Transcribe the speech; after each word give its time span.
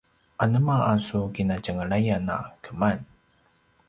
anema 0.43 0.77
a 0.91 0.93
su 1.07 1.19
kinatjenglayan 1.33 2.25
a 2.29 2.37
keman? 2.63 2.99